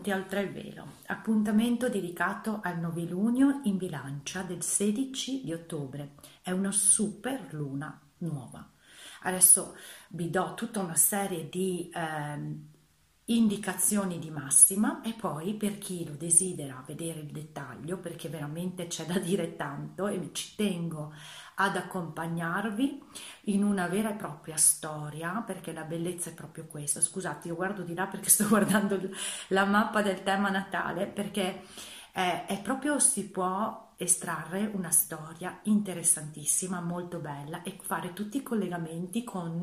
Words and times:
Benvenuti 0.00 0.10
a 0.10 0.16
Oltre 0.16 0.40
il 0.40 0.52
Velo, 0.52 0.86
appuntamento 1.06 1.90
dedicato 1.90 2.60
al 2.62 2.78
novilunio 2.78 3.60
in 3.64 3.76
bilancia 3.76 4.40
del 4.40 4.62
16 4.62 5.42
di 5.44 5.52
ottobre. 5.52 6.12
È 6.40 6.50
una 6.52 6.72
super 6.72 7.52
luna 7.52 8.00
nuova. 8.18 8.66
Adesso 9.22 9.76
vi 10.08 10.30
do 10.30 10.54
tutta 10.54 10.80
una 10.80 10.96
serie 10.96 11.50
di 11.50 11.90
eh, 11.92 12.38
indicazioni 13.30 14.18
di 14.18 14.30
massima 14.30 15.02
e 15.02 15.12
poi 15.12 15.54
per 15.54 15.78
chi 15.78 16.04
lo 16.04 16.14
desidera 16.14 16.82
vedere 16.84 17.20
il 17.20 17.30
dettaglio, 17.30 17.98
perché 17.98 18.28
veramente 18.28 18.88
c'è 18.88 19.04
da 19.06 19.18
dire 19.18 19.56
tanto 19.56 20.08
e 20.08 20.30
ci 20.32 20.56
tengo 20.56 21.12
ad 21.56 21.76
accompagnarvi 21.76 23.02
in 23.44 23.62
una 23.62 23.86
vera 23.86 24.10
e 24.10 24.14
propria 24.14 24.56
storia, 24.56 25.42
perché 25.46 25.72
la 25.72 25.84
bellezza 25.84 26.30
è 26.30 26.34
proprio 26.34 26.66
questa. 26.66 27.00
Scusate, 27.00 27.48
io 27.48 27.54
guardo 27.54 27.82
di 27.82 27.94
là 27.94 28.06
perché 28.06 28.30
sto 28.30 28.46
guardando 28.48 28.98
la 29.48 29.64
mappa 29.64 30.02
del 30.02 30.22
tema 30.22 30.50
Natale, 30.50 31.06
perché 31.06 31.62
è, 32.12 32.46
è 32.48 32.60
proprio 32.60 32.98
si 32.98 33.28
può 33.28 33.89
estrarre 34.00 34.70
una 34.72 34.90
storia 34.90 35.60
interessantissima, 35.64 36.80
molto 36.80 37.18
bella 37.18 37.62
e 37.62 37.78
fare 37.82 38.14
tutti 38.14 38.38
i 38.38 38.42
collegamenti 38.42 39.24
con 39.24 39.60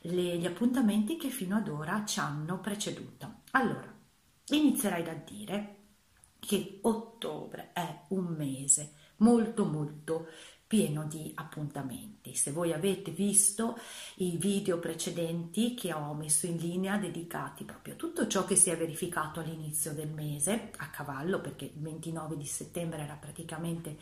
le, 0.00 0.36
gli 0.36 0.46
appuntamenti 0.46 1.16
che 1.16 1.28
fino 1.28 1.56
ad 1.56 1.68
ora 1.68 2.04
ci 2.04 2.18
hanno 2.18 2.58
preceduto. 2.58 3.42
Allora, 3.52 3.94
inizierai 4.48 5.04
da 5.04 5.14
dire 5.14 5.76
che 6.40 6.80
ottobre 6.82 7.70
è 7.72 8.02
un 8.08 8.34
mese 8.36 8.94
molto 9.18 9.64
molto 9.64 10.26
pieno 10.68 11.04
di 11.04 11.32
appuntamenti. 11.34 12.34
Se 12.34 12.52
voi 12.52 12.74
avete 12.74 13.10
visto 13.10 13.78
i 14.16 14.36
video 14.36 14.78
precedenti 14.78 15.72
che 15.72 15.94
ho 15.94 16.12
messo 16.12 16.46
in 16.46 16.58
linea 16.58 16.98
dedicati 16.98 17.64
proprio 17.64 17.94
a 17.94 17.96
tutto 17.96 18.26
ciò 18.26 18.44
che 18.44 18.54
si 18.54 18.68
è 18.68 18.76
verificato 18.76 19.40
all'inizio 19.40 19.94
del 19.94 20.10
mese, 20.10 20.70
a 20.76 20.90
cavallo, 20.90 21.40
perché 21.40 21.64
il 21.64 21.80
29 21.80 22.36
di 22.36 22.44
settembre 22.44 23.02
era 23.02 23.14
praticamente 23.14 23.96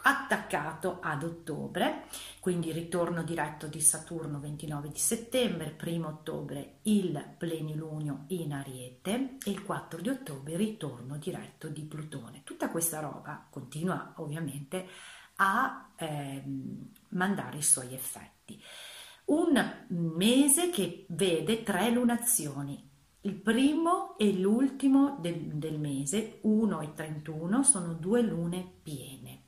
attaccato 0.00 0.98
ad 1.02 1.24
ottobre, 1.24 2.04
quindi 2.38 2.70
ritorno 2.70 3.24
diretto 3.24 3.66
di 3.66 3.80
Saturno 3.80 4.38
29 4.38 4.90
di 4.90 4.98
settembre, 4.98 5.76
1 5.82 6.06
ottobre 6.06 6.76
il 6.82 7.34
plenilunio 7.36 8.24
in 8.28 8.52
Ariete 8.52 9.38
e 9.44 9.50
il 9.50 9.64
4 9.64 10.00
di 10.00 10.10
ottobre 10.10 10.56
ritorno 10.56 11.16
diretto 11.16 11.66
di 11.66 11.82
Plutone. 11.82 12.42
Tutta 12.44 12.70
questa 12.70 13.00
roba 13.00 13.44
continua 13.50 14.12
ovviamente 14.18 14.86
a 15.40 15.90
eh, 15.96 16.42
mandare 17.10 17.58
i 17.58 17.62
suoi 17.62 17.92
effetti. 17.94 18.62
Un 19.26 19.86
mese 19.88 20.70
che 20.70 21.06
vede 21.08 21.62
tre 21.62 21.90
lunazioni. 21.90 22.86
Il 23.22 23.34
primo 23.34 24.16
e 24.16 24.32
l'ultimo 24.32 25.18
del, 25.20 25.56
del 25.56 25.78
mese, 25.78 26.38
1 26.42 26.80
e 26.80 26.94
31, 26.94 27.62
sono 27.62 27.92
due 27.94 28.22
lune 28.22 28.66
piene 28.82 29.42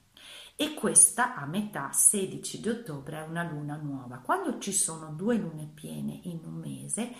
e 0.61 0.74
questa 0.74 1.36
a 1.36 1.46
metà 1.46 1.90
16 1.90 2.61
di 2.61 2.68
ottobre 2.68 3.17
è 3.17 3.27
una 3.27 3.45
luna 3.45 3.77
nuova. 3.77 4.18
Quando 4.18 4.58
ci 4.58 4.73
sono 4.73 5.11
due 5.11 5.36
lune 5.36 5.70
piene 5.73 6.20
in 6.24 6.40
un 6.45 6.52
mese, 6.52 7.14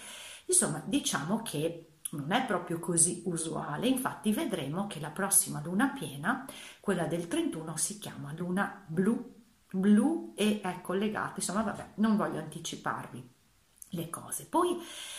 insomma, 0.45 0.83
diciamo 0.85 1.41
che 1.41 1.90
non 2.13 2.33
è 2.33 2.45
proprio 2.45 2.79
così 2.79 3.23
usuale, 3.27 3.89
infatti 3.89 4.33
vedremo 4.33 4.87
che 4.87 5.01
la 5.01 5.11
prossima 5.11 5.61
luna 5.63 5.89
piena, 5.89 6.47
quella 6.81 7.07
del 7.07 7.29
31, 7.29 7.77
si 7.77 7.99
chiama 7.99 8.33
luna 8.37 8.85
blu, 8.87 9.35
blu 9.71 10.33
e 10.37 10.61
è 10.61 10.81
collegata, 10.81 11.35
insomma 11.37 11.63
vabbè, 11.63 11.93
non 11.97 12.17
voglio 12.17 12.39
anticiparvi 12.39 13.39
le 13.91 14.11
cose. 14.11 14.47
Poi 14.47 14.79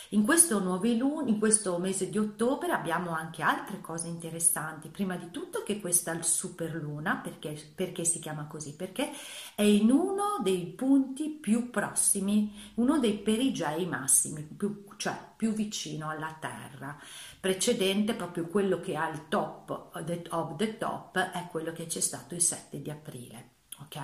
in 0.10 0.24
questo 0.24 0.60
luna, 0.60 1.30
in 1.30 1.40
questo 1.40 1.78
mese 1.78 2.10
di 2.10 2.18
ottobre 2.18 2.72
abbiamo 2.72 3.12
anche 3.12 3.42
altre 3.42 3.82
cose 3.82 4.08
interessanti. 4.08 4.90
Prima 4.90 5.16
di 5.16 5.30
tutto 5.32 5.64
che 5.64 5.80
questa 5.80 6.22
superluna, 6.22 7.18
perché, 7.18 7.72
perché 7.74 8.06
si 8.06 8.20
chiama 8.20 8.46
così? 8.46 8.76
Perché 8.76 9.12
è 9.56 9.64
in 9.64 9.92
uno 9.92 10.40
dei 10.42 10.66
punti 10.68 11.30
più 11.30 11.70
prossimi, 11.70 12.54
uno 12.76 13.00
dei 13.00 13.18
perigei 13.18 13.86
massimi, 13.86 14.44
più, 14.44 14.86
cioè 14.98 15.18
più 15.36 15.52
vicino 15.54 16.10
alla 16.10 16.38
Terra. 16.40 16.98
Precedente, 17.40 18.14
proprio 18.14 18.48
quello 18.48 18.80
che 18.80 18.96
ha 18.96 19.10
il 19.10 19.28
top 19.28 19.92
of 20.30 20.56
the 20.56 20.78
top, 20.78 21.18
è 21.18 21.48
quello 21.50 21.72
che 21.72 21.88
c'è 21.88 22.02
stato 22.02 22.36
il 22.36 22.42
7 22.42 22.82
di 22.82 22.90
aprile. 22.90 23.50
Ok? 23.80 24.00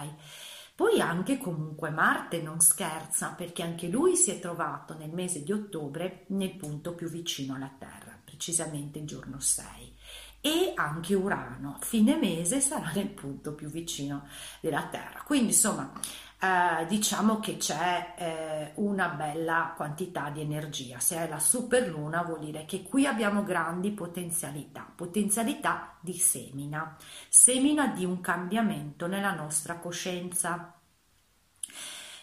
Poi 0.78 1.02
anche 1.02 1.40
comunque 1.40 1.90
Marte 1.90 2.40
non 2.40 2.60
scherza 2.60 3.30
perché 3.30 3.64
anche 3.64 3.88
lui 3.88 4.16
si 4.16 4.30
è 4.30 4.40
trovato 4.40 4.96
nel 4.96 5.10
mese 5.10 5.42
di 5.42 5.52
ottobre 5.52 6.26
nel 6.28 6.56
punto 6.56 6.94
più 6.94 7.10
vicino 7.10 7.56
alla 7.56 7.74
Terra, 7.80 8.16
precisamente 8.24 9.00
il 9.00 9.08
giorno 9.08 9.40
6. 9.40 9.96
E 10.40 10.74
anche 10.76 11.16
Urano, 11.16 11.80
fine 11.82 12.16
mese 12.16 12.62
sarà 12.62 12.92
nel 12.94 13.10
punto 13.10 13.56
più 13.56 13.70
vicino 13.70 14.28
della 14.60 14.86
Terra. 14.86 15.24
Quindi 15.24 15.48
insomma 15.48 15.92
eh, 16.40 16.86
diciamo 16.86 17.40
che 17.40 17.58
c'è 17.58 18.14
eh, 18.16 18.72
una 18.76 19.10
bella 19.10 19.74
quantità 19.76 20.30
di 20.30 20.42
energia. 20.42 21.00
Se 21.00 21.18
è 21.18 21.28
la 21.28 21.40
superluna 21.40 22.22
vuol 22.22 22.40
dire 22.40 22.66
che 22.66 22.84
qui 22.84 23.08
abbiamo 23.08 23.44
grandi 23.44 23.92
potenzialità, 23.92 24.88
potenzialità 24.94 25.96
di 26.00 26.14
semina, 26.14 26.96
semina 27.28 27.88
di 27.88 28.06
un 28.06 28.22
cambiamento 28.22 29.08
nella 29.08 29.34
nostra 29.34 29.78
coscienza. 29.78 30.74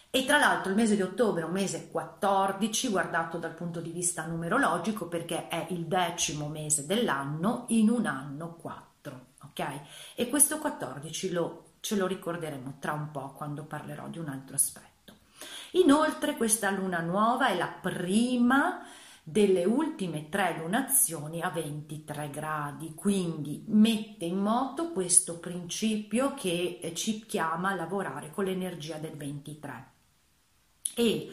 E 0.09 0.23
tra 0.23 0.37
l'altro 0.37 0.69
il 0.69 0.77
mese 0.77 0.95
di 0.95 1.01
ottobre 1.01 1.41
è 1.41 1.45
un 1.45 1.51
mese 1.51 1.89
14, 1.91 2.87
guardato 2.87 3.37
dal 3.37 3.53
punto 3.53 3.81
di 3.81 3.91
vista 3.91 4.25
numerologico, 4.25 5.09
perché 5.09 5.49
è 5.49 5.67
il 5.71 5.87
decimo 5.87 6.47
mese 6.47 6.85
dell'anno 6.85 7.65
in 7.67 7.89
un 7.89 8.05
anno 8.05 8.55
4, 8.55 9.25
ok? 9.43 9.81
E 10.15 10.29
questo 10.29 10.59
14 10.59 11.31
lo 11.31 11.63
ce 11.85 11.95
lo 11.95 12.07
ricorderemo 12.07 12.77
tra 12.79 12.93
un 12.93 13.11
po' 13.11 13.33
quando 13.33 13.63
parlerò 13.63 14.07
di 14.07 14.17
un 14.17 14.27
altro 14.27 14.55
aspetto. 14.55 15.13
Inoltre 15.73 16.35
questa 16.35 16.71
luna 16.71 16.99
nuova 16.99 17.49
è 17.49 17.55
la 17.55 17.67
prima 17.67 18.83
delle 19.21 19.65
ultime 19.65 20.27
tre 20.29 20.57
lunazioni 20.57 21.41
a 21.41 21.49
23 21.49 22.31
gradi, 22.31 22.95
quindi 22.95 23.65
mette 23.67 24.25
in 24.25 24.39
moto 24.39 24.93
questo 24.93 25.37
principio 25.37 26.33
che 26.33 26.79
eh, 26.81 26.95
ci 26.95 27.23
chiama 27.23 27.69
a 27.69 27.75
lavorare 27.75 28.31
con 28.31 28.45
l'energia 28.45 28.97
del 28.97 29.15
23. 29.15 29.91
E, 30.95 31.29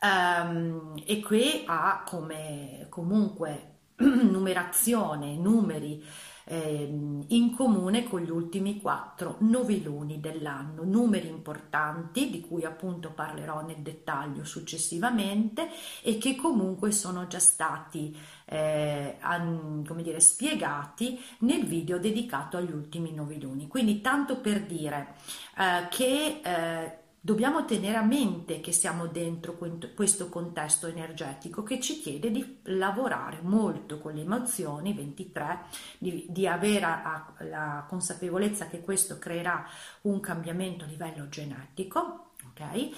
um, 0.00 1.00
e 1.06 1.20
qui 1.20 1.62
ha 1.66 2.02
come 2.04 2.88
comunque 2.88 3.74
numerazione, 4.02 5.36
numeri 5.36 6.04
eh, 6.44 6.88
in 7.28 7.54
comune 7.54 8.04
con 8.04 8.20
gli 8.20 8.30
ultimi 8.30 8.80
quattro 8.80 9.36
noviluni 9.40 10.20
dell'anno, 10.20 10.84
numeri 10.84 11.28
importanti 11.28 12.30
di 12.30 12.40
cui 12.40 12.64
appunto 12.64 13.10
parlerò 13.10 13.62
nel 13.62 13.78
dettaglio 13.78 14.44
successivamente 14.44 15.68
e 16.02 16.18
che 16.18 16.36
comunque 16.36 16.92
sono 16.92 17.26
già 17.26 17.38
stati 17.38 18.16
eh, 18.46 19.16
an, 19.20 19.84
come 19.86 20.02
dire, 20.02 20.20
spiegati 20.20 21.18
nel 21.40 21.64
video 21.64 21.98
dedicato 21.98 22.56
agli 22.56 22.72
ultimi 22.72 23.12
noviluni. 23.12 23.66
Quindi 23.66 24.00
tanto 24.00 24.38
per 24.38 24.62
dire 24.64 25.14
eh, 25.56 25.88
che 25.88 26.40
eh, 26.42 26.98
Dobbiamo 27.24 27.64
tenere 27.64 27.96
a 27.96 28.02
mente 28.02 28.60
che 28.60 28.70
siamo 28.70 29.06
dentro 29.06 29.56
questo 29.94 30.28
contesto 30.28 30.88
energetico 30.88 31.62
che 31.62 31.80
ci 31.80 31.98
chiede 31.98 32.30
di 32.30 32.58
lavorare 32.64 33.38
molto 33.40 33.98
con 33.98 34.12
le 34.12 34.20
emozioni, 34.20 34.92
23, 34.92 35.60
di, 35.96 36.26
di 36.28 36.46
avere 36.46 36.80
la 36.80 37.86
consapevolezza 37.88 38.66
che 38.66 38.82
questo 38.82 39.18
creerà 39.18 39.66
un 40.02 40.20
cambiamento 40.20 40.84
a 40.84 40.86
livello 40.86 41.26
genetico, 41.30 42.32
ok? 42.50 42.90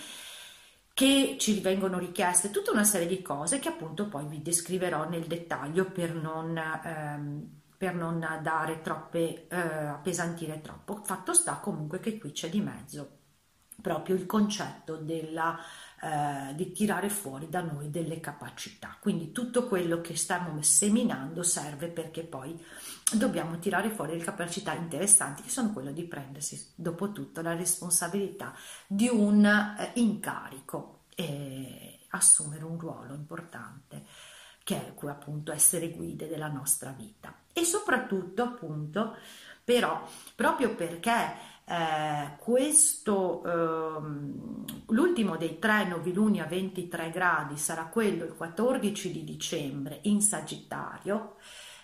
che 0.92 1.36
ci 1.38 1.60
vengono 1.60 1.96
richieste 1.96 2.50
tutta 2.50 2.72
una 2.72 2.82
serie 2.82 3.06
di 3.06 3.22
cose 3.22 3.60
che 3.60 3.68
appunto 3.68 4.08
poi 4.08 4.26
vi 4.26 4.42
descriverò 4.42 5.08
nel 5.08 5.26
dettaglio 5.26 5.84
per 5.84 6.12
non, 6.12 6.58
ehm, 6.58 7.60
per 7.78 7.94
non 7.94 8.18
dare 8.42 8.80
troppe, 8.80 9.46
eh, 9.46 9.56
appesantire 9.56 10.60
troppo. 10.62 11.00
Fatto 11.04 11.32
sta 11.32 11.58
comunque 11.58 12.00
che 12.00 12.18
qui 12.18 12.32
c'è 12.32 12.48
di 12.48 12.60
mezzo 12.60 13.16
proprio 13.80 14.16
il 14.16 14.26
concetto 14.26 14.96
della 14.96 15.58
eh, 15.98 16.54
di 16.54 16.72
tirare 16.72 17.08
fuori 17.08 17.48
da 17.48 17.62
noi 17.62 17.90
delle 17.90 18.20
capacità. 18.20 18.98
Quindi 19.00 19.32
tutto 19.32 19.66
quello 19.66 20.02
che 20.02 20.14
stiamo 20.14 20.60
seminando 20.60 21.42
serve 21.42 21.88
perché 21.88 22.22
poi 22.22 22.62
dobbiamo 23.12 23.58
tirare 23.58 23.88
fuori 23.88 24.18
le 24.18 24.22
capacità 24.22 24.74
interessanti 24.74 25.42
che 25.42 25.48
sono 25.48 25.72
quello 25.72 25.92
di 25.92 26.04
prendersi 26.04 26.72
dopo 26.74 27.12
tutto 27.12 27.40
la 27.40 27.54
responsabilità 27.54 28.54
di 28.86 29.08
un 29.08 29.44
eh, 29.46 29.92
incarico 29.94 31.04
e 31.14 32.00
assumere 32.10 32.64
un 32.64 32.78
ruolo 32.78 33.14
importante 33.14 34.04
che 34.62 34.76
è 34.76 35.08
appunto 35.08 35.50
essere 35.50 35.90
guide 35.90 36.28
della 36.28 36.48
nostra 36.48 36.90
vita 36.90 37.34
e 37.54 37.64
soprattutto 37.64 38.42
appunto 38.42 39.16
però 39.64 40.06
proprio 40.34 40.74
perché 40.74 41.54
eh, 41.68 42.36
questo, 42.38 43.42
ehm, 43.44 44.64
l'ultimo 44.88 45.36
dei 45.36 45.58
tre 45.58 45.84
noviluni 45.86 46.40
a 46.40 46.46
23 46.46 47.10
gradi 47.10 47.56
sarà 47.56 47.86
quello 47.86 48.24
il 48.24 48.34
14 48.34 49.10
di 49.10 49.24
dicembre 49.24 49.98
in 50.02 50.20
Sagittario, 50.20 51.34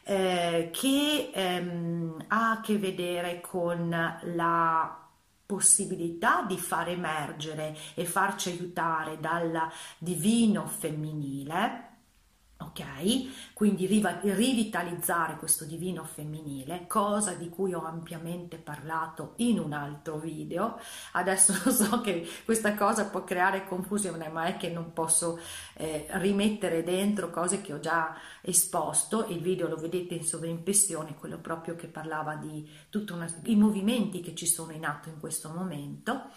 eh, 0.05 0.71
che 0.73 1.31
ehm, 1.35 2.25
ha 2.29 2.51
a 2.53 2.61
che 2.61 2.79
vedere 2.79 3.41
con 3.41 3.89
la 3.91 4.99
possibilità 5.45 6.43
di 6.43 6.59
far 6.59 6.89
emergere 6.89 7.77
e 7.95 8.05
farci 8.05 8.51
aiutare 8.51 9.19
dal 9.19 9.69
divino 9.99 10.67
femminile 10.67 11.92
ok? 12.67 13.53
Quindi 13.53 13.87
rivitalizzare 13.87 15.37
questo 15.37 15.65
divino 15.65 16.05
femminile, 16.05 16.87
cosa 16.87 17.33
di 17.35 17.49
cui 17.49 17.75
ho 17.75 17.85
ampiamente 17.85 18.57
parlato 18.57 19.35
in 19.37 19.59
un 19.59 19.73
altro 19.73 20.19
video. 20.19 20.81
Adesso 21.13 21.53
so 21.71 22.01
che 22.01 22.29
questa 22.45 22.75
cosa 22.75 23.07
può 23.07 23.25
creare 23.25 23.67
confusione, 23.67 24.29
ma 24.29 24.47
è 24.47 24.57
che 24.57 24.69
non 24.69 24.93
posso 24.93 25.39
eh, 25.75 26.07
rimettere 26.13 26.83
dentro 26.83 27.31
cose 27.31 27.61
che 27.61 27.73
ho 27.73 27.81
già 27.81 28.17
esposto. 28.41 29.27
Il 29.29 29.41
video 29.41 29.69
lo 29.69 29.77
vedete 29.77 30.15
in 30.15 30.25
sovrimpressione, 30.25 31.17
quello 31.17 31.39
proprio 31.39 31.77
che 31.77 31.87
parlava 31.87 32.37
di 32.37 32.69
tutti 32.89 33.13
i 33.45 33.57
movimenti 33.57 34.21
che 34.21 34.35
ci 34.35 34.47
sono 34.47 34.73
in 34.73 34.85
atto 34.85 35.09
in 35.09 35.21
questo 35.21 35.51
momento. 35.51 36.31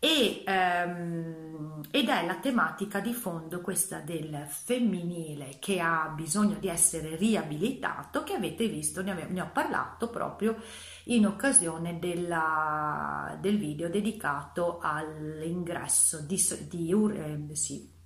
E, 0.00 0.44
ehm, 0.46 1.80
ed 1.90 2.08
è 2.08 2.24
la 2.24 2.36
tematica 2.36 3.00
di 3.00 3.12
fondo 3.12 3.60
questa 3.60 3.98
del 3.98 4.46
femminile 4.46 5.56
che 5.58 5.80
ha 5.80 6.12
bisogno 6.14 6.56
di 6.58 6.68
essere 6.68 7.16
riabilitato 7.16 8.22
che 8.22 8.34
avete 8.34 8.68
visto, 8.68 9.02
ne, 9.02 9.26
ne 9.28 9.40
ho 9.40 9.50
parlato 9.52 10.08
proprio 10.08 10.56
in 11.04 11.26
occasione 11.26 11.98
della, 11.98 13.36
del 13.40 13.58
video 13.58 13.88
dedicato 13.88 14.78
all'ingresso 14.80 16.20
di, 16.20 16.40
di, 16.68 16.92
eh, 16.92 17.56
sì, 17.56 17.97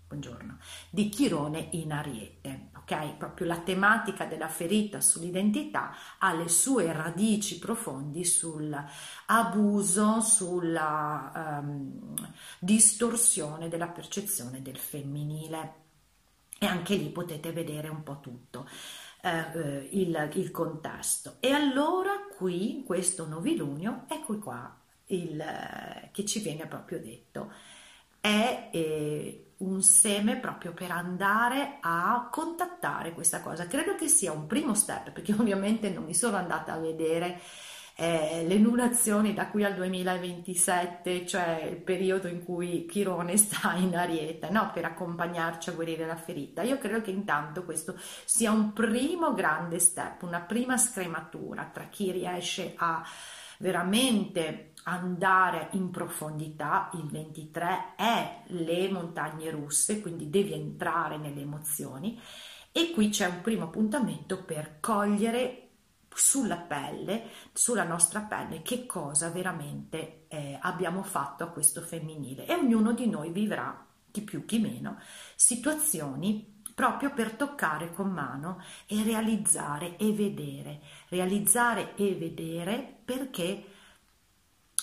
di 0.91 1.09
Chirone 1.09 1.69
in 1.73 1.93
Ariete 1.93 2.70
ok? 2.82 3.17
Proprio 3.17 3.47
la 3.47 3.59
tematica 3.59 4.26
della 4.26 4.49
ferita 4.49 5.00
sull'identità 5.00 5.94
ha 6.19 6.32
le 6.35 6.49
sue 6.49 6.93
radici 6.93 7.59
profondi 7.59 8.25
sull'abuso, 8.25 10.20
sulla 10.20 11.61
um, 11.62 12.14
distorsione 12.59 13.69
della 13.69 13.88
percezione 13.88 14.62
del 14.62 14.76
femminile. 14.76 15.81
E 16.58 16.67
anche 16.67 16.94
lì 16.94 17.08
potete 17.11 17.50
vedere 17.53 17.88
un 17.88 18.03
po' 18.03 18.20
tutto. 18.20 18.69
Eh, 19.20 19.88
il, 19.93 20.31
il, 20.35 20.50
contesto. 20.50 21.37
E 21.41 21.50
allora 21.50 22.12
qui, 22.37 22.82
questo 22.85 23.26
novilunio, 23.26 24.05
ecco 24.08 24.38
qua 24.38 24.81
il, 25.06 25.41
eh, 25.41 26.11
che 26.12 26.25
ci 26.25 26.41
viene 26.41 26.67
proprio 26.67 27.00
detto, 27.00 27.53
è 28.20 28.70
eh, 28.73 29.52
un 29.62 29.82
seme 29.82 30.37
proprio 30.37 30.73
per 30.73 30.91
andare 30.91 31.79
a 31.81 32.29
contattare 32.31 33.12
questa 33.12 33.41
cosa. 33.41 33.67
Credo 33.67 33.94
che 33.94 34.09
sia 34.09 34.32
un 34.32 34.47
primo 34.47 34.75
step, 34.75 35.11
perché 35.11 35.32
ovviamente 35.32 35.91
non 35.91 36.05
mi 36.05 36.14
sono 36.14 36.37
andata 36.37 36.73
a 36.73 36.79
vedere 36.79 37.41
eh, 37.94 38.44
le 38.47 38.56
lunazioni 38.56 39.35
da 39.35 39.49
qui 39.49 39.64
al 39.64 39.75
2027, 39.75 41.26
cioè 41.26 41.69
il 41.70 41.76
periodo 41.76 42.26
in 42.26 42.43
cui 42.43 42.87
Chirone 42.87 43.37
sta 43.37 43.75
in 43.75 43.94
ariete, 43.94 44.50
no? 44.50 44.70
per 44.73 44.85
accompagnarci 44.85 45.70
a 45.70 45.73
guarire 45.75 46.06
la 46.06 46.17
ferita. 46.17 46.62
Io 46.62 46.79
credo 46.79 47.00
che 47.00 47.11
intanto 47.11 47.65
questo 47.65 47.94
sia 48.25 48.50
un 48.50 48.73
primo 48.73 49.35
grande 49.35 49.79
step, 49.79 50.23
una 50.23 50.41
prima 50.41 50.76
scrematura 50.76 51.70
tra 51.73 51.85
chi 51.85 52.11
riesce 52.11 52.75
a 52.76 53.05
veramente 53.58 54.72
andare 54.84 55.69
in 55.73 55.90
profondità, 55.90 56.90
il 56.94 57.06
23 57.08 57.94
è 57.96 58.43
le 58.46 58.90
montagne 58.90 59.50
russe, 59.50 60.00
quindi 60.00 60.31
devi 60.31 60.52
entrare 60.52 61.19
nelle 61.19 61.40
emozioni. 61.40 62.20
E 62.73 62.90
qui 62.93 63.11
c'è 63.11 63.26
un 63.26 63.40
primo 63.43 63.64
appuntamento 63.64 64.43
per 64.44 64.79
cogliere 64.81 65.69
sulla 66.14 66.56
pelle, 66.56 67.25
sulla 67.52 67.84
nostra 67.84 68.20
pelle, 68.20 68.62
che 68.62 68.87
cosa 68.87 69.31
veramente 69.31 70.25
eh, 70.29 70.58
abbiamo 70.61 71.02
fatto 71.02 71.44
a 71.44 71.49
questo 71.49 71.81
femminile. 71.81 72.46
E 72.46 72.55
ognuno 72.55 72.93
di 72.93 73.08
noi 73.08 73.31
vivrà, 73.31 73.87
chi 74.11 74.23
più 74.23 74.44
chi 74.44 74.58
meno, 74.58 74.99
situazioni 75.34 76.61
proprio 76.75 77.12
per 77.12 77.32
toccare 77.32 77.93
con 77.93 78.11
mano 78.11 78.62
e 78.87 79.02
realizzare 79.02 79.96
e 79.96 80.12
vedere, 80.12 80.81
realizzare 81.08 81.94
e 81.96 82.14
vedere 82.14 83.00
perché 83.05 83.72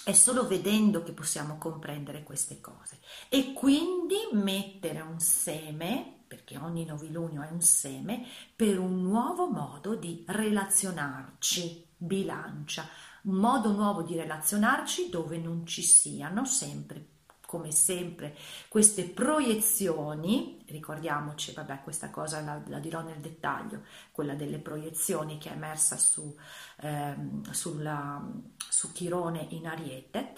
è 0.09 0.13
solo 0.13 0.47
vedendo 0.47 1.03
che 1.03 1.11
possiamo 1.11 1.59
comprendere 1.59 2.23
queste 2.23 2.59
cose. 2.59 2.97
E 3.29 3.53
quindi 3.53 4.15
mettere 4.31 5.01
un 5.01 5.19
seme, 5.19 6.23
perché 6.27 6.57
ogni 6.57 6.83
novilunio 6.83 7.43
è 7.43 7.51
un 7.51 7.61
seme, 7.61 8.25
per 8.55 8.79
un 8.79 9.03
nuovo 9.03 9.51
modo 9.51 9.93
di 9.93 10.23
relazionarci, 10.25 11.85
bilancia, 11.95 12.89
un 13.23 13.35
modo 13.35 13.71
nuovo 13.71 14.01
di 14.01 14.15
relazionarci 14.15 15.09
dove 15.09 15.37
non 15.37 15.67
ci 15.67 15.83
siano 15.83 16.43
sempre 16.43 17.18
come 17.49 17.71
sempre 17.71 18.37
queste 18.67 19.05
proiezioni, 19.05 20.63
ricordiamoci, 20.67 21.51
vabbè 21.51 21.81
questa 21.81 22.11
cosa 22.11 22.41
la, 22.41 22.61
la 22.67 22.77
dirò 22.77 23.01
nel 23.01 23.17
dettaglio, 23.17 23.81
quella 24.11 24.35
delle 24.35 24.59
proiezioni 24.59 25.39
che 25.39 25.49
è 25.49 25.53
emersa 25.53 25.97
su, 25.97 26.37
ehm, 26.81 27.49
sulla, 27.49 28.23
su 28.55 28.91
Chirone 28.91 29.47
in 29.49 29.65
Ariete, 29.65 30.33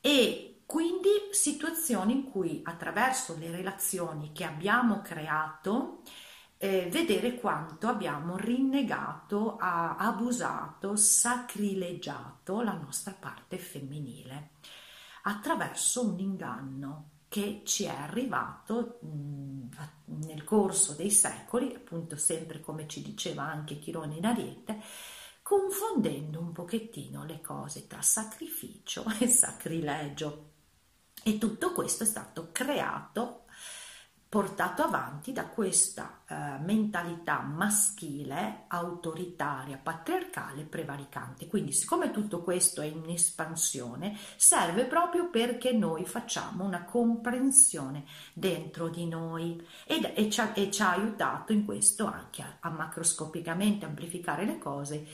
e 0.00 0.62
quindi 0.66 1.28
situazioni 1.30 2.12
in 2.12 2.28
cui 2.28 2.60
attraverso 2.64 3.36
le 3.38 3.52
relazioni 3.52 4.32
che 4.32 4.42
abbiamo 4.42 5.00
creato, 5.00 6.02
eh, 6.56 6.88
vedere 6.90 7.36
quanto 7.36 7.86
abbiamo 7.86 8.36
rinnegato, 8.36 9.58
abusato, 9.58 10.96
sacrileggiato 10.96 12.62
la 12.62 12.72
nostra 12.72 13.12
parte 13.12 13.58
femminile 13.58 14.50
attraverso 15.28 16.06
un 16.06 16.18
inganno 16.18 17.10
che 17.28 17.60
ci 17.64 17.84
è 17.84 17.90
arrivato 17.90 18.98
mh, 19.02 19.68
nel 20.24 20.42
corso 20.44 20.94
dei 20.94 21.10
secoli, 21.10 21.74
appunto 21.74 22.16
sempre 22.16 22.60
come 22.60 22.88
ci 22.88 23.02
diceva 23.02 23.42
anche 23.42 23.78
Chirone 23.78 24.16
in 24.16 24.24
Ariete, 24.24 24.80
confondendo 25.42 26.40
un 26.40 26.52
pochettino 26.52 27.24
le 27.24 27.42
cose 27.42 27.86
tra 27.86 28.00
sacrificio 28.00 29.04
e 29.20 29.28
sacrilegio. 29.28 30.52
E 31.22 31.36
tutto 31.36 31.72
questo 31.72 32.04
è 32.04 32.06
stato 32.06 32.48
creato 32.50 33.44
portato 34.28 34.82
avanti 34.82 35.32
da 35.32 35.46
questa 35.46 36.20
eh, 36.28 36.34
mentalità 36.62 37.40
maschile, 37.40 38.64
autoritaria, 38.68 39.80
patriarcale, 39.82 40.64
prevaricante. 40.64 41.46
Quindi, 41.46 41.72
siccome 41.72 42.10
tutto 42.10 42.42
questo 42.42 42.82
è 42.82 42.86
in 42.86 43.08
espansione, 43.08 44.16
serve 44.36 44.84
proprio 44.84 45.30
perché 45.30 45.72
noi 45.72 46.04
facciamo 46.04 46.64
una 46.64 46.84
comprensione 46.84 48.04
dentro 48.34 48.88
di 48.88 49.06
noi 49.06 49.66
ed, 49.86 50.12
e, 50.14 50.28
ci 50.28 50.40
ha, 50.40 50.52
e 50.54 50.70
ci 50.70 50.82
ha 50.82 50.92
aiutato 50.92 51.54
in 51.54 51.64
questo 51.64 52.04
anche 52.06 52.42
a, 52.42 52.56
a 52.60 52.68
macroscopicamente 52.68 53.86
amplificare 53.86 54.44
le 54.44 54.58
cose 54.58 55.06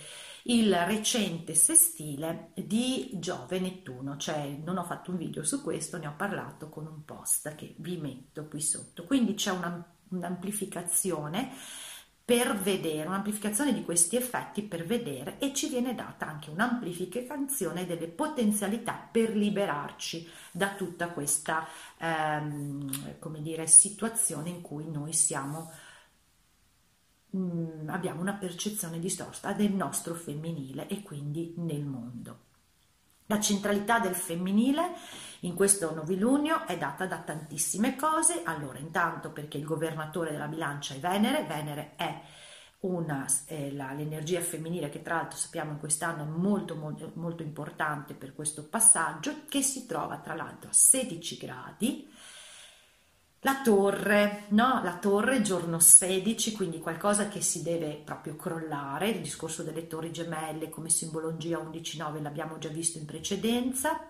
il 0.46 0.74
recente 0.74 1.54
sestile 1.54 2.50
di 2.54 3.10
Giove 3.14 3.60
Nettuno, 3.60 4.16
cioè 4.16 4.58
non 4.62 4.76
ho 4.76 4.84
fatto 4.84 5.10
un 5.10 5.16
video 5.16 5.42
su 5.44 5.62
questo, 5.62 5.96
ne 5.96 6.06
ho 6.06 6.14
parlato 6.16 6.68
con 6.68 6.86
un 6.86 7.04
post 7.04 7.54
che 7.54 7.74
vi 7.78 7.96
metto 7.96 8.46
qui 8.48 8.60
sotto. 8.60 9.04
Quindi 9.04 9.34
c'è 9.34 9.50
una, 9.50 9.82
un'amplificazione 10.08 11.52
per 12.24 12.56
vedere, 12.56 13.06
un'amplificazione 13.06 13.72
di 13.74 13.84
questi 13.84 14.16
effetti 14.16 14.62
per 14.62 14.86
vedere 14.86 15.38
e 15.38 15.52
ci 15.52 15.68
viene 15.68 15.94
data 15.94 16.26
anche 16.26 16.48
un'amplificazione 16.48 17.84
delle 17.86 18.08
potenzialità 18.08 19.08
per 19.10 19.36
liberarci 19.36 20.26
da 20.50 20.74
tutta 20.74 21.08
questa 21.08 21.66
ehm, 21.98 23.18
come 23.18 23.42
dire, 23.42 23.66
situazione 23.66 24.48
in 24.48 24.62
cui 24.62 24.90
noi 24.90 25.12
siamo 25.12 25.70
mh, 27.34 27.38
mm, 27.38 27.88
abbiamo 27.88 28.20
una 28.20 28.34
percezione 28.34 28.98
distorta 28.98 29.52
del 29.52 29.72
nostro 29.72 30.14
femminile 30.14 30.86
e 30.86 31.02
quindi 31.02 31.54
nel 31.58 31.84
mondo. 31.84 32.38
La 33.26 33.40
centralità 33.40 34.00
del 34.00 34.14
femminile 34.14 34.92
in 35.40 35.54
questo 35.54 35.94
novilunio 35.94 36.66
è 36.66 36.76
data 36.76 37.06
da 37.06 37.18
tantissime 37.20 37.96
cose. 37.96 38.42
Allora, 38.44 38.78
intanto 38.78 39.30
perché 39.30 39.56
il 39.56 39.64
governatore 39.64 40.30
della 40.30 40.46
bilancia 40.46 40.94
è 40.94 40.98
Venere, 40.98 41.44
Venere 41.44 41.94
è 41.96 42.20
una, 42.80 43.26
eh, 43.46 43.72
la, 43.72 43.92
l'energia 43.92 44.42
femminile 44.42 44.90
che 44.90 45.00
tra 45.00 45.16
l'altro 45.16 45.38
sappiamo 45.38 45.72
in 45.72 45.78
quest'anno 45.78 46.24
è 46.24 46.26
molto, 46.26 46.76
molto, 46.76 47.12
molto 47.14 47.42
importante 47.42 48.12
per 48.12 48.34
questo 48.34 48.68
passaggio, 48.68 49.44
che 49.48 49.62
si 49.62 49.86
trova 49.86 50.18
tra 50.18 50.34
l'altro 50.34 50.68
a 50.68 50.74
16 50.74 51.36
gradi. 51.38 52.12
La 53.44 53.60
torre, 53.62 54.44
no? 54.48 54.80
La 54.82 54.96
torre 54.96 55.42
giorno 55.42 55.78
16, 55.78 56.52
quindi 56.52 56.78
qualcosa 56.78 57.28
che 57.28 57.42
si 57.42 57.62
deve 57.62 58.00
proprio 58.02 58.36
crollare, 58.36 59.10
il 59.10 59.20
discorso 59.20 59.62
delle 59.62 59.86
torri 59.86 60.10
gemelle 60.10 60.70
come 60.70 60.88
simbologia 60.88 61.58
11-9 61.58 62.22
l'abbiamo 62.22 62.56
già 62.56 62.70
visto 62.70 62.96
in 62.96 63.04
precedenza, 63.04 64.00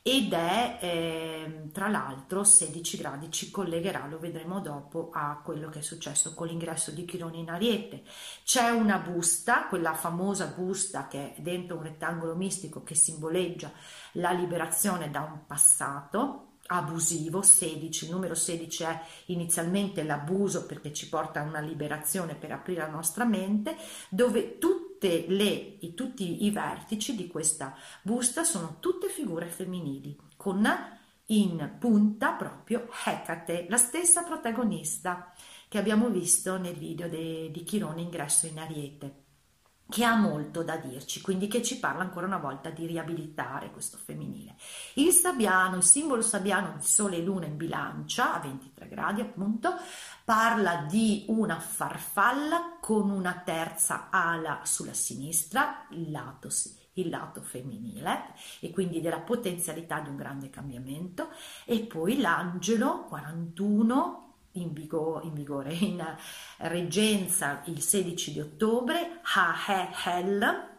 ed 0.00 0.32
è 0.32 0.78
eh, 0.80 1.70
tra 1.72 1.88
l'altro 1.88 2.44
16 2.44 2.96
gradi 2.96 3.32
ci 3.32 3.50
collegherà, 3.50 4.06
lo 4.06 4.20
vedremo 4.20 4.60
dopo, 4.60 5.10
a 5.12 5.40
quello 5.42 5.68
che 5.68 5.80
è 5.80 5.82
successo 5.82 6.32
con 6.32 6.46
l'ingresso 6.46 6.92
di 6.92 7.04
Chirone 7.04 7.38
in 7.38 7.50
Ariete. 7.50 8.04
C'è 8.44 8.70
una 8.70 8.98
busta, 8.98 9.66
quella 9.66 9.94
famosa 9.94 10.46
busta 10.46 11.08
che 11.08 11.34
è 11.34 11.40
dentro 11.40 11.78
un 11.78 11.82
rettangolo 11.82 12.36
mistico 12.36 12.84
che 12.84 12.94
simboleggia 12.94 13.72
la 14.12 14.30
liberazione 14.30 15.10
da 15.10 15.22
un 15.22 15.44
passato 15.44 16.50
abusivo 16.66 17.42
16 17.42 18.04
il 18.06 18.10
numero 18.10 18.34
16 18.34 18.82
è 18.84 19.00
inizialmente 19.26 20.02
l'abuso 20.02 20.66
perché 20.66 20.92
ci 20.92 21.08
porta 21.08 21.40
a 21.40 21.44
una 21.44 21.60
liberazione 21.60 22.34
per 22.34 22.52
aprire 22.52 22.80
la 22.80 22.88
nostra 22.88 23.24
mente 23.24 23.76
dove 24.08 24.58
le, 25.28 25.78
tutti 25.94 26.44
i 26.44 26.50
vertici 26.50 27.14
di 27.14 27.26
questa 27.26 27.76
busta 28.02 28.42
sono 28.42 28.76
tutte 28.80 29.08
figure 29.08 29.46
femminili, 29.46 30.16
con 30.36 30.66
in 31.26 31.76
punta 31.78 32.32
proprio 32.32 32.88
Hecate, 33.04 33.66
la 33.68 33.76
stessa 33.76 34.22
protagonista 34.22 35.32
che 35.68 35.78
abbiamo 35.78 36.08
visto 36.08 36.58
nel 36.58 36.76
video 36.76 37.08
de, 37.08 37.50
di 37.50 37.62
Chirone 37.64 38.02
ingresso 38.02 38.46
in 38.46 38.58
Ariete 38.58 39.23
che 39.88 40.04
ha 40.04 40.16
molto 40.16 40.62
da 40.62 40.76
dirci, 40.76 41.20
quindi 41.20 41.46
che 41.46 41.62
ci 41.62 41.78
parla 41.78 42.02
ancora 42.02 42.26
una 42.26 42.38
volta 42.38 42.70
di 42.70 42.86
riabilitare 42.86 43.70
questo 43.70 43.98
femminile. 43.98 44.56
Il 44.94 45.12
sabbiano, 45.12 45.76
il 45.76 45.82
simbolo 45.82 46.22
sabbiano 46.22 46.74
di 46.76 46.84
Sole 46.84 47.16
e 47.16 47.22
Luna 47.22 47.46
in 47.46 47.56
bilancia, 47.56 48.34
a 48.34 48.40
23 48.40 48.88
gradi 48.88 49.20
appunto, 49.20 49.74
parla 50.24 50.86
di 50.88 51.24
una 51.28 51.58
farfalla 51.60 52.78
con 52.80 53.10
una 53.10 53.42
terza 53.44 54.08
ala 54.10 54.60
sulla 54.64 54.94
sinistra, 54.94 55.86
il 55.90 56.10
lato, 56.10 56.48
il 56.94 57.08
lato 57.08 57.42
femminile 57.42 58.32
e 58.60 58.70
quindi 58.70 59.00
della 59.00 59.20
potenzialità 59.20 60.00
di 60.00 60.08
un 60.08 60.16
grande 60.16 60.48
cambiamento 60.50 61.28
e 61.64 61.80
poi 61.80 62.20
l'angelo 62.20 63.04
41 63.04 64.24
in, 64.54 64.72
vigore, 64.72 65.26
in, 65.26 65.34
vigore, 65.34 65.72
in 65.72 66.04
reggenza 66.58 67.62
il 67.66 67.80
16 67.80 68.32
di 68.32 68.40
ottobre, 68.40 69.20
Ha-He-Hel, 69.22 70.72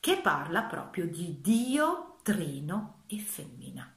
che 0.00 0.18
parla 0.18 0.62
proprio 0.62 1.06
di 1.06 1.40
Dio, 1.40 2.18
trino 2.22 3.02
e 3.06 3.18
femmina, 3.18 3.90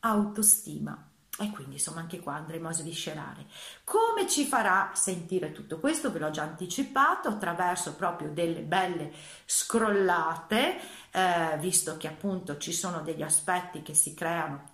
autostima. 0.00 1.10
E 1.36 1.50
quindi 1.50 1.74
insomma 1.74 1.98
anche 1.98 2.20
qua 2.20 2.34
andremo 2.34 2.68
a 2.68 2.72
sviscerare. 2.72 3.46
Come 3.82 4.28
ci 4.28 4.44
farà 4.44 4.92
sentire 4.94 5.50
tutto 5.50 5.80
questo? 5.80 6.12
Ve 6.12 6.20
l'ho 6.20 6.30
già 6.30 6.42
anticipato 6.42 7.28
attraverso 7.28 7.96
proprio 7.96 8.30
delle 8.30 8.60
belle 8.60 9.12
scrollate, 9.44 10.78
eh, 11.10 11.56
visto 11.58 11.96
che 11.96 12.06
appunto 12.06 12.56
ci 12.58 12.72
sono 12.72 13.00
degli 13.00 13.22
aspetti 13.22 13.82
che 13.82 13.94
si 13.94 14.14
creano 14.14 14.73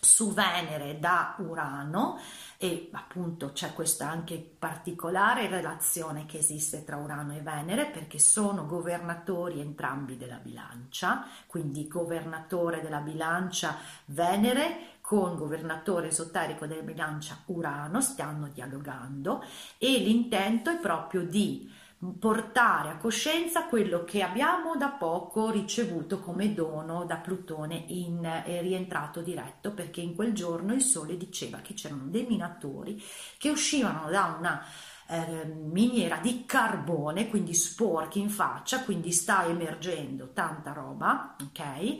su 0.00 0.32
Venere 0.32 0.98
da 0.98 1.34
Urano 1.38 2.18
e 2.58 2.88
appunto 2.92 3.52
c'è 3.52 3.72
questa 3.74 4.08
anche 4.08 4.36
particolare 4.58 5.48
relazione 5.48 6.26
che 6.26 6.38
esiste 6.38 6.84
tra 6.84 6.96
Urano 6.96 7.34
e 7.34 7.40
Venere 7.40 7.86
perché 7.86 8.18
sono 8.18 8.66
governatori 8.66 9.60
entrambi 9.60 10.16
della 10.16 10.36
bilancia, 10.38 11.26
quindi 11.46 11.86
governatore 11.86 12.80
della 12.80 13.00
bilancia 13.00 13.76
Venere 14.06 14.94
con 15.00 15.36
governatore 15.36 16.08
esoterico 16.08 16.66
della 16.66 16.82
bilancia 16.82 17.38
Urano 17.46 18.00
stanno 18.00 18.48
dialogando 18.48 19.44
e 19.78 19.98
l'intento 19.98 20.70
è 20.70 20.78
proprio 20.78 21.22
di 21.24 21.70
portare 22.18 22.90
a 22.90 22.96
coscienza 22.98 23.64
quello 23.64 24.04
che 24.04 24.22
abbiamo 24.22 24.76
da 24.76 24.88
poco 24.90 25.50
ricevuto 25.50 26.20
come 26.20 26.52
dono 26.52 27.04
da 27.06 27.16
Plutone 27.16 27.84
in 27.88 28.24
eh, 28.24 28.60
rientrato 28.60 29.22
diretto 29.22 29.72
perché 29.72 30.02
in 30.02 30.14
quel 30.14 30.34
giorno 30.34 30.74
il 30.74 30.82
Sole 30.82 31.16
diceva 31.16 31.58
che 31.58 31.72
c'erano 31.72 32.04
dei 32.06 32.26
minatori 32.28 33.02
che 33.38 33.48
uscivano 33.48 34.10
da 34.10 34.36
una 34.38 34.62
eh, 35.08 35.44
miniera 35.44 36.18
di 36.18 36.44
carbone, 36.44 37.28
quindi 37.28 37.54
sporchi 37.54 38.20
in 38.20 38.28
faccia, 38.28 38.82
quindi 38.82 39.12
sta 39.12 39.46
emergendo 39.46 40.32
tanta 40.32 40.72
roba, 40.72 41.36
ok? 41.40 41.96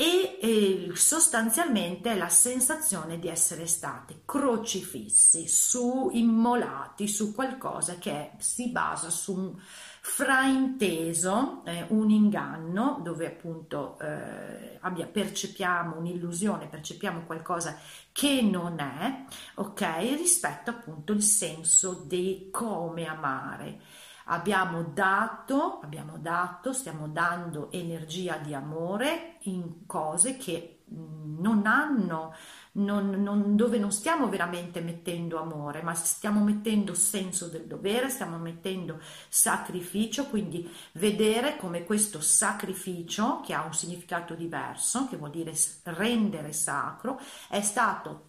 E 0.00 0.38
eh, 0.40 0.90
sostanzialmente 0.94 2.14
la 2.14 2.28
sensazione 2.28 3.18
di 3.18 3.26
essere 3.26 3.66
state 3.66 4.20
crocifissi, 4.24 5.48
su 5.48 6.10
immolati 6.12 7.08
su 7.08 7.34
qualcosa 7.34 7.96
che 7.98 8.30
si 8.38 8.68
basa 8.68 9.10
su 9.10 9.34
un 9.34 9.60
frainteso, 10.00 11.64
eh, 11.64 11.84
un 11.88 12.10
inganno 12.10 13.00
dove 13.02 13.26
appunto 13.26 13.98
eh, 13.98 14.78
abbia, 14.82 15.06
percepiamo 15.06 15.98
un'illusione, 15.98 16.68
percepiamo 16.68 17.24
qualcosa 17.24 17.76
che 18.12 18.40
non 18.40 18.78
è, 18.78 19.24
ok, 19.56 19.82
rispetto 20.16 20.70
appunto 20.70 21.12
il 21.12 21.22
senso 21.24 22.04
di 22.06 22.50
come 22.52 23.04
amare 23.04 23.80
abbiamo 24.28 24.82
dato, 24.82 25.80
abbiamo 25.82 26.18
dato, 26.18 26.72
stiamo 26.72 27.08
dando 27.08 27.70
energia 27.72 28.36
di 28.36 28.54
amore 28.54 29.36
in 29.42 29.86
cose 29.86 30.36
che 30.36 30.80
mm, 30.92 31.40
non 31.40 31.66
hanno, 31.66 32.34
non, 32.72 33.10
non, 33.10 33.56
dove 33.56 33.78
non 33.78 33.90
stiamo 33.92 34.28
veramente 34.28 34.80
mettendo 34.80 35.38
amore, 35.38 35.82
ma 35.82 35.94
stiamo 35.94 36.42
mettendo 36.42 36.94
senso 36.94 37.48
del 37.48 37.66
dovere, 37.66 38.10
stiamo 38.10 38.38
mettendo 38.38 39.00
sacrificio, 39.28 40.26
quindi 40.26 40.70
vedere 40.92 41.56
come 41.56 41.84
questo 41.84 42.20
sacrificio, 42.20 43.40
che 43.40 43.54
ha 43.54 43.64
un 43.64 43.74
significato 43.74 44.34
diverso, 44.34 45.08
che 45.08 45.16
vuol 45.16 45.30
dire 45.30 45.54
rendere 45.84 46.52
sacro, 46.52 47.20
è 47.48 47.60
stato 47.60 48.26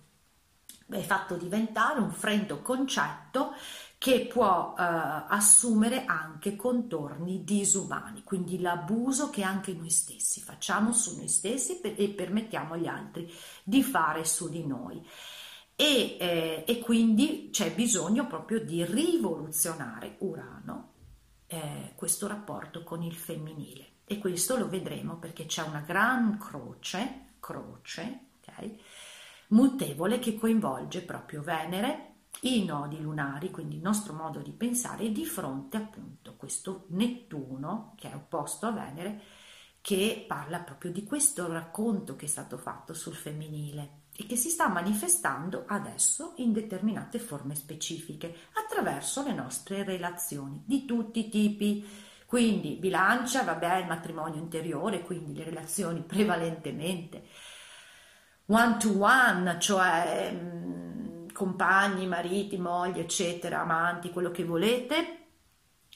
è 0.89 1.01
fatto 1.01 1.35
diventare 1.35 1.99
un 1.99 2.11
freddo 2.11 2.61
concetto 2.61 3.53
che 3.99 4.27
può 4.27 4.75
eh, 4.79 4.81
assumere 4.81 6.05
anche 6.05 6.55
contorni 6.55 7.43
disumani, 7.43 8.23
quindi 8.23 8.61
l'abuso 8.61 9.29
che 9.29 9.43
anche 9.43 9.73
noi 9.73 9.89
stessi 9.89 10.39
facciamo 10.39 10.93
su 10.93 11.17
noi 11.17 11.27
stessi 11.27 11.81
e 11.81 12.07
permettiamo 12.07 12.75
agli 12.75 12.87
altri 12.87 13.29
di 13.61 13.83
fare 13.83 14.23
su 14.23 14.47
di 14.49 14.65
noi. 14.65 15.05
E, 15.75 16.15
eh, 16.17 16.63
e 16.65 16.79
quindi 16.79 17.49
c'è 17.51 17.73
bisogno 17.73 18.25
proprio 18.25 18.61
di 18.63 18.85
rivoluzionare 18.85 20.15
Urano, 20.19 20.93
eh, 21.47 21.91
questo 21.95 22.25
rapporto 22.25 22.83
con 22.83 23.03
il 23.03 23.15
femminile. 23.15 23.87
E 24.05 24.17
questo 24.17 24.57
lo 24.57 24.69
vedremo 24.69 25.17
perché 25.17 25.45
c'è 25.45 25.63
una 25.63 25.81
gran 25.81 26.37
croce, 26.37 27.33
croce, 27.41 28.27
ok? 28.39 28.69
Mutevole 29.49 30.19
che 30.19 30.35
coinvolge 30.35 31.01
proprio 31.01 31.41
Venere, 31.41 32.08
i 32.41 32.63
nodi 32.63 33.01
lunari, 33.01 33.51
quindi 33.51 33.75
il 33.75 33.81
nostro 33.81 34.13
modo 34.13 34.39
di 34.39 34.51
pensare, 34.51 35.11
di 35.11 35.25
fronte 35.25 35.77
appunto 35.77 36.31
a 36.31 36.35
questo 36.35 36.85
Nettuno 36.89 37.93
che 37.97 38.09
è 38.11 38.15
opposto 38.15 38.65
a 38.65 38.71
Venere, 38.71 39.21
che 39.81 40.25
parla 40.27 40.59
proprio 40.59 40.91
di 40.91 41.03
questo 41.03 41.47
racconto 41.51 42.15
che 42.15 42.25
è 42.25 42.29
stato 42.29 42.57
fatto 42.57 42.93
sul 42.93 43.15
femminile 43.15 44.03
e 44.15 44.25
che 44.25 44.35
si 44.35 44.49
sta 44.49 44.67
manifestando 44.67 45.63
adesso 45.67 46.33
in 46.37 46.51
determinate 46.51 47.19
forme 47.19 47.55
specifiche 47.55 48.35
attraverso 48.53 49.23
le 49.23 49.33
nostre 49.33 49.83
relazioni 49.83 50.63
di 50.65 50.85
tutti 50.85 51.19
i 51.19 51.29
tipi. 51.29 51.87
Quindi 52.25 52.75
bilancia, 52.75 53.43
vabbè, 53.43 53.77
il 53.77 53.87
matrimonio 53.87 54.39
interiore, 54.39 55.01
quindi 55.01 55.33
le 55.33 55.45
relazioni 55.45 56.01
prevalentemente 56.01 57.25
one 58.49 58.77
to 58.77 59.01
one, 59.01 59.59
cioè 59.59 60.35
compagni, 61.39 62.05
mariti, 62.05 62.57
mogli, 62.57 62.99
eccetera, 62.99 63.61
amanti, 63.61 64.09
quello 64.09 64.29
che 64.29 64.43
volete, 64.43 65.19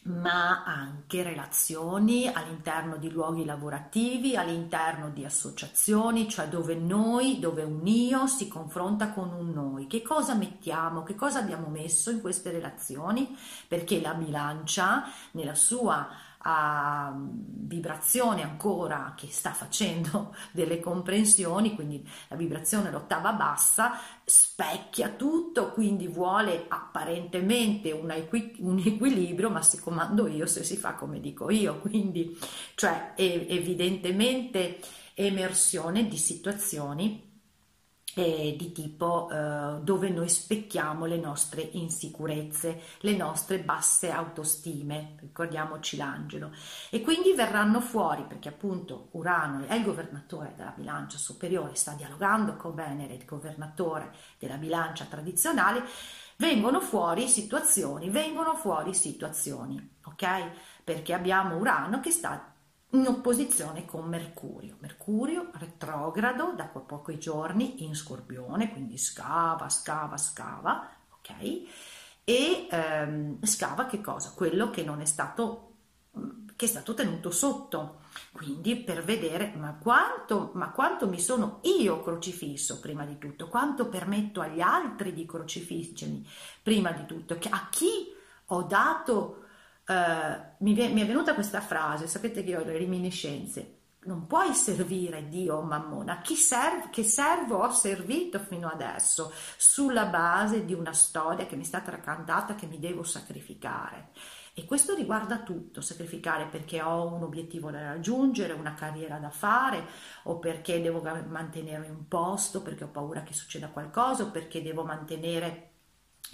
ma 0.04 0.64
anche 0.64 1.22
relazioni 1.22 2.28
all'interno 2.28 2.96
di 2.96 3.12
luoghi 3.12 3.44
lavorativi, 3.44 4.38
all'interno 4.38 5.10
di 5.10 5.26
associazioni, 5.26 6.30
cioè 6.30 6.48
dove 6.48 6.76
noi, 6.76 7.40
dove 7.40 7.64
un 7.64 7.86
io 7.86 8.26
si 8.26 8.48
confronta 8.48 9.12
con 9.12 9.34
un 9.34 9.52
noi. 9.52 9.88
Che 9.88 10.02
cosa 10.02 10.34
mettiamo, 10.34 11.04
che 11.04 11.16
cosa 11.16 11.40
abbiamo 11.40 11.68
messo 11.68 12.10
in 12.10 12.22
queste 12.22 12.52
relazioni? 12.52 13.38
Perché 13.68 14.00
la 14.00 14.14
bilancia 14.14 15.04
nella 15.32 15.56
sua 15.56 16.08
a 16.44 17.14
vibrazione 17.16 18.44
ancora 18.44 19.14
che 19.16 19.28
sta 19.30 19.52
facendo 19.52 20.36
delle 20.52 20.80
comprensioni, 20.80 21.76
quindi 21.76 22.08
la 22.28 22.36
vibrazione 22.36 22.92
l'ottava 22.92 23.34
bassa 23.34 24.00
specchia 24.24 25.10
tutto, 25.10 25.72
quindi 25.72 26.08
vuole 26.08 26.66
apparentemente 26.68 27.92
un, 27.92 28.12
equi- 28.12 28.56
un 28.60 28.82
equilibrio, 28.84 29.50
ma 29.50 29.62
si 29.62 29.80
comando 29.80 30.28
io 30.28 30.46
se 30.46 30.64
si 30.64 30.78
fa 30.78 30.94
come 30.94 31.20
dico 31.20 31.50
io, 31.50 31.80
quindi 31.80 32.38
cioè 32.76 33.14
evidentemente 33.16 34.80
emersione 35.16 36.08
di 36.08 36.18
situazioni 36.18 37.33
eh, 38.16 38.56
di 38.58 38.72
tipo 38.72 39.30
eh, 39.30 39.80
dove 39.82 40.10
noi 40.10 40.30
specchiamo 40.30 41.06
le 41.06 41.18
nostre 41.18 41.62
insicurezze, 41.62 42.82
le 43.00 43.16
nostre 43.16 43.60
basse 43.60 44.12
autostime, 44.12 45.16
ricordiamoci 45.20 45.98
l'angelo, 45.98 46.52
e 46.90 47.02
quindi 47.02 47.34
verranno 47.34 47.82
fuori 47.82 48.24
perché 48.28 48.50
appunto 48.50 49.10
Urano 49.12 49.66
è 49.66 49.76
il 49.76 49.84
governatore 49.84 50.54
della 50.56 50.74
bilancia 50.76 51.18
superiore, 51.18 51.76
sta 51.76 51.94
dialogando 51.94 52.56
con 52.56 52.76
Venere, 52.76 53.16
il 53.16 53.26
governatore 53.26 54.12
della 54.38 54.58
bilancia 54.58 55.06
tradizionale, 55.06 55.84
vengono 56.38 56.82
fuori 56.82 57.28
situazioni, 57.28 58.10
vengono 58.10 58.56
fuori 58.56 58.94
situazioni, 58.94 59.98
ok? 60.04 60.52
Perché 60.84 61.14
abbiamo 61.14 61.58
Urano 61.58 62.00
che 62.00 62.12
sta 62.12 62.53
in 62.94 63.08
opposizione 63.08 63.86
con 63.86 64.08
Mercurio. 64.08 64.78
Mercurio 64.80 65.50
retrogrado 65.54 66.54
da 66.56 66.66
pochi 66.66 67.20
giorni 67.20 67.84
in 67.84 67.96
Scorpione, 67.96 68.72
quindi 68.72 68.98
scava, 68.98 69.70
scava, 69.70 70.18
scava, 70.18 70.90
ok? 71.20 71.62
E 72.24 72.68
ehm, 72.70 73.44
scava 73.44 73.86
che 73.86 74.02
cosa? 74.02 74.32
Quello 74.36 74.70
che 74.70 74.84
non 74.84 75.02
è 75.02 75.06
stato 75.06 75.70
che 76.56 76.66
è 76.66 76.68
stato 76.68 76.94
tenuto 76.94 77.32
sotto. 77.32 78.02
Quindi 78.32 78.76
per 78.76 79.04
vedere 79.04 79.54
ma 79.56 79.74
quanto, 79.74 80.52
ma 80.54 80.70
quanto 80.70 81.08
mi 81.08 81.20
sono 81.20 81.60
io 81.64 82.02
crocifisso 82.02 82.80
prima 82.80 83.06
di 83.06 83.18
tutto, 83.18 83.48
quanto 83.48 83.88
permetto 83.88 84.40
agli 84.40 84.62
altri 84.62 85.14
di 85.14 85.26
crocifiggermi 85.26 86.28
prima 86.62 86.92
di 86.92 87.06
tutto, 87.06 87.38
a 87.50 87.68
chi 87.70 88.14
ho 88.48 88.62
dato 88.64 89.43
Uh, 89.86 90.64
mi, 90.64 90.74
mi, 90.74 91.02
è 91.02 91.06
venuta 91.06 91.34
questa 91.34 91.60
frase, 91.60 92.08
sapete 92.08 92.44
che 92.44 92.56
ho 92.56 92.64
le 92.64 92.78
reminiscenze, 92.78 93.80
non 94.06 94.28
puoi 94.28 94.54
servire 94.54 95.30
Dio 95.30 95.62
Mammona, 95.62 96.20
Chi 96.22 96.36
serv- 96.36 96.90
che 96.90 97.04
servo 97.04 97.58
ho 97.58 97.72
servito 97.72 98.40
fino 98.40 98.70
adesso 98.70 99.32
sulla 99.58 100.06
base 100.06 100.66
di 100.66 100.74
una 100.74 100.94
storia 100.94 101.46
che 101.46 101.56
mi 101.56 101.64
è 101.64 101.66
stata 101.66 101.92
raccontata 101.92 102.56
che 102.56 102.66
mi 102.66 102.80
devo 102.80 103.04
sacrificare. 103.04 104.12
E 104.56 104.66
questo 104.66 104.94
riguarda 104.94 105.42
tutto, 105.42 105.82
sacrificare 105.82 106.46
perché 106.46 106.80
ho 106.82 107.12
un 107.12 107.24
obiettivo 107.24 107.72
da 107.72 107.82
raggiungere, 107.82 108.54
una 108.54 108.76
carriera 108.76 109.18
da 109.18 109.32
fare, 109.32 109.84
o 110.24 110.38
perché 110.38 110.80
devo 110.80 111.02
mantenere 111.02 111.90
un 111.90 112.08
posto, 112.08 112.62
perché 112.62 112.84
ho 112.84 112.90
paura 112.90 113.24
che 113.24 113.34
succeda 113.34 113.70
qualcosa, 113.70 114.24
o 114.24 114.30
perché 114.30 114.62
devo 114.62 114.84
mantenere 114.84 115.72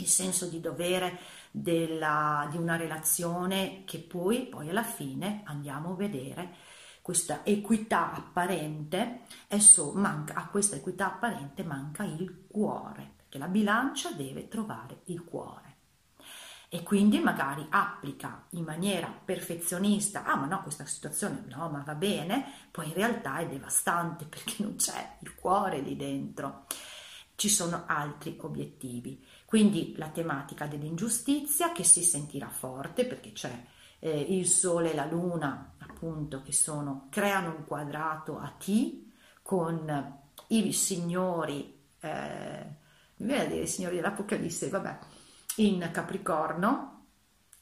il 0.03 0.10
senso 0.10 0.48
di 0.48 0.60
dovere 0.60 1.20
della, 1.51 2.48
di 2.51 2.58
una 2.58 2.75
relazione 2.75 3.84
che 3.86 4.00
poi, 4.00 4.48
poi 4.48 4.70
alla 4.70 4.84
fine 4.84 5.41
andiamo 5.46 5.94
a 5.94 5.96
vedere 5.96 6.56
questa 7.01 7.44
equità 7.44 8.13
apparente, 8.13 9.22
so, 9.58 9.94
manca, 9.94 10.36
a 10.36 10.48
questa 10.48 10.75
equità 10.75 11.08
apparente 11.08 11.63
manca 11.63 12.03
il 12.03 12.46
cuore, 12.48 13.13
perché 13.15 13.39
la 13.39 13.48
bilancia 13.48 14.12
deve 14.12 14.48
trovare 14.48 15.01
il 15.06 15.24
cuore. 15.24 15.70
E 16.72 16.84
quindi 16.84 17.18
magari 17.18 17.65
applica 17.68 18.46
in 18.51 18.63
maniera 18.63 19.08
perfezionista, 19.08 20.24
ah 20.24 20.36
ma 20.36 20.46
no, 20.46 20.62
questa 20.62 20.86
situazione 20.86 21.44
no, 21.48 21.68
ma 21.70 21.82
va 21.84 21.96
bene, 21.96 22.46
poi 22.70 22.89
in 22.89 22.94
realtà 22.94 23.39
è 23.39 23.48
devastante 23.48 24.25
perché 24.29 24.62
non 24.62 24.75
c'è 24.75 25.18
il 25.22 25.34
cuore 25.34 25.79
lì 25.79 25.96
dentro. 25.96 26.68
Ci 27.34 27.50
sono 27.50 27.86
altri 27.88 28.38
obiettivi. 28.41 29.25
Quindi 29.50 29.96
la 29.98 30.10
tematica 30.10 30.68
dell'ingiustizia 30.68 31.72
che 31.72 31.84
si 31.84 32.03
sentirà 32.03 32.50
forte 32.50 33.08
perché 33.08 33.32
c'è 33.32 33.51
eh, 33.98 34.20
il 34.20 34.46
Sole 34.46 34.91
e 34.91 34.94
la 34.94 35.06
Luna, 35.06 35.74
appunto, 35.79 36.44
che 36.44 36.51
sono, 36.51 37.08
creano 37.10 37.55
un 37.55 37.66
quadrato 37.66 38.38
a 38.38 38.53
T 38.59 39.05
con 39.42 40.20
i 40.50 40.72
signori, 40.72 41.81
eh, 42.00 42.75
i 43.18 43.66
signori 43.66 43.96
dell'Apocalisse, 43.96 44.70
vabbè, 44.70 45.00
in 45.55 45.90
Capricorno, 45.92 46.99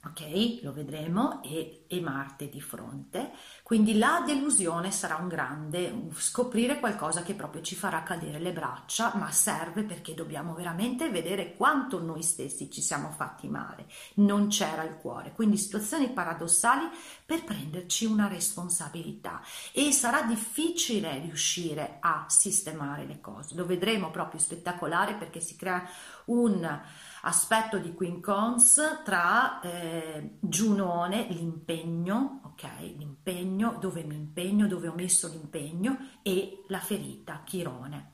ok? 0.05 0.59
Lo 0.61 0.71
vedremo 0.73 1.41
e, 1.43 1.85
e, 1.87 2.01
Marte 2.01 2.49
di 2.49 2.61
fronte. 2.61 3.31
Quindi 3.63 3.97
la 3.97 4.23
delusione 4.25 4.91
sarà 4.91 5.15
un 5.15 5.27
grande 5.27 6.09
scoprire 6.13 6.79
qualcosa 6.79 7.23
che 7.23 7.33
proprio 7.33 7.61
ci 7.61 7.75
farà 7.75 8.03
cadere 8.03 8.39
le 8.39 8.53
braccia, 8.53 9.13
ma 9.15 9.31
serve 9.31 9.83
perché 9.83 10.13
dobbiamo 10.13 10.53
veramente 10.53 11.09
vedere 11.09 11.55
quanto 11.55 12.01
noi 12.01 12.21
stessi 12.21 12.69
ci 12.69 12.81
siamo 12.81 13.11
fatti 13.11 13.47
male. 13.47 13.87
Non 14.15 14.47
c'era 14.47 14.83
il 14.83 14.97
cuore. 14.97 15.33
Quindi 15.33 15.57
situazioni 15.57 16.09
paradossali 16.09 16.87
per 17.27 17.43
prenderci 17.43 18.05
una 18.05 18.29
responsabilità 18.29 19.41
e 19.73 19.91
sarà 19.91 20.21
difficile 20.21 21.19
riuscire 21.19 21.97
a 21.99 22.23
sistemare 22.29 23.05
le 23.05 23.19
cose. 23.19 23.53
Lo 23.53 23.65
vedremo 23.65 24.11
proprio 24.11 24.39
spettacolare 24.39 25.15
perché 25.15 25.41
si 25.41 25.57
crea 25.57 25.85
un 26.27 26.81
aspetto 27.23 27.79
di 27.79 27.93
quincons 27.93 29.01
tra 29.03 29.59
eh, 29.59 30.37
Giunone, 30.39 31.27
l'impegno, 31.29 32.39
ok? 32.45 32.63
L'impegno, 32.95 33.75
dove 33.77 34.05
mi 34.05 34.15
impegno, 34.15 34.65
dove 34.65 34.87
ho 34.87 34.95
messo 34.95 35.27
l'impegno 35.27 35.97
e 36.21 36.63
la 36.69 36.79
ferita, 36.79 37.41
Chirone. 37.43 38.13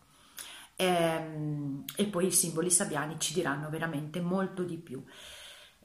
Ehm, 0.76 1.84
e 1.96 2.08
poi 2.08 2.26
i 2.26 2.32
simboli 2.32 2.72
sabbiani 2.72 3.20
ci 3.20 3.36
diranno 3.36 3.70
veramente 3.70 4.22
molto 4.22 4.64
di 4.64 4.78
più. 4.78 5.04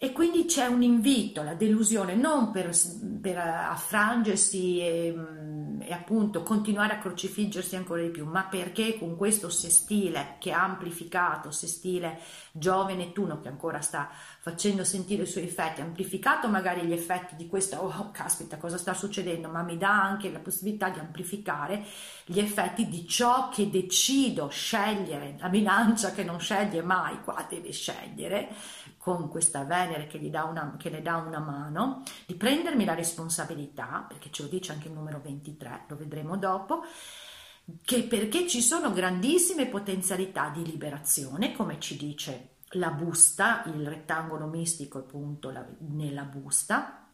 E 0.00 0.12
quindi 0.12 0.44
c'è 0.44 0.66
un 0.66 0.82
invito 0.82 1.40
alla 1.40 1.54
delusione 1.54 2.14
non 2.14 2.52
per, 2.52 2.70
per 3.20 3.36
affrangersi 3.36 4.78
e, 4.78 5.12
mm, 5.12 5.80
e, 5.80 5.92
appunto 5.92 6.44
continuare 6.44 6.92
a 6.94 6.98
crocifiggersi 6.98 7.74
ancora 7.74 8.02
di 8.02 8.10
più, 8.10 8.24
ma 8.24 8.44
perché 8.44 8.96
con 8.96 9.16
questo 9.16 9.50
sestile 9.50 10.36
che 10.38 10.52
ha 10.52 10.62
amplificato, 10.62 11.50
sestile 11.50 12.20
Giove 12.52 12.94
Nettuno 12.94 13.40
che 13.40 13.48
ancora 13.48 13.80
sta 13.80 14.08
facendo 14.38 14.84
sentire 14.84 15.24
i 15.24 15.26
suoi 15.26 15.42
effetti, 15.42 15.80
amplificato 15.80 16.46
magari 16.46 16.86
gli 16.86 16.92
effetti 16.92 17.34
di 17.34 17.48
questo, 17.48 17.78
oh 17.78 18.10
caspita 18.12 18.56
cosa 18.56 18.78
sta 18.78 18.94
succedendo, 18.94 19.48
ma 19.48 19.62
mi 19.62 19.76
dà 19.76 20.00
anche 20.00 20.30
la 20.30 20.38
possibilità 20.38 20.90
di 20.90 21.00
amplificare 21.00 21.84
gli 22.24 22.38
effetti 22.38 22.88
di 22.88 23.04
ciò 23.04 23.48
che 23.48 23.68
decido 23.68 24.46
scegliere, 24.46 25.34
la 25.40 25.48
bilancia 25.48 26.12
che 26.12 26.22
non 26.22 26.38
sceglie 26.38 26.82
mai, 26.82 27.20
qua 27.20 27.44
deve 27.48 27.72
scegliere 27.72 28.48
con 29.16 29.30
questa 29.30 29.64
Venere 29.64 30.06
che, 30.06 30.18
una, 30.18 30.76
che 30.78 30.90
le 30.90 31.00
dà 31.00 31.16
una 31.16 31.38
mano, 31.38 32.02
di 32.26 32.34
prendermi 32.34 32.84
la 32.84 32.94
responsabilità, 32.94 34.04
perché 34.06 34.30
ce 34.30 34.42
lo 34.42 34.48
dice 34.48 34.72
anche 34.72 34.88
il 34.88 34.92
numero 34.92 35.18
23, 35.22 35.84
lo 35.88 35.96
vedremo 35.96 36.36
dopo, 36.36 36.84
che 37.84 38.02
perché 38.02 38.46
ci 38.46 38.60
sono 38.60 38.92
grandissime 38.92 39.66
potenzialità 39.66 40.50
di 40.50 40.62
liberazione, 40.62 41.52
come 41.52 41.80
ci 41.80 41.96
dice 41.96 42.56
la 42.72 42.90
busta, 42.90 43.62
il 43.64 43.86
rettangolo 43.86 44.46
mistico 44.46 44.98
appunto 44.98 45.50
la, 45.50 45.64
nella 45.78 46.24
busta, 46.24 47.08